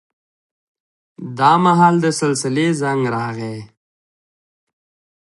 دا 1.39 1.51
مهال 1.63 1.95
د 2.01 2.05
سلسلې 2.19 2.67
زنګ 2.81 3.01
راغی. 3.15 3.57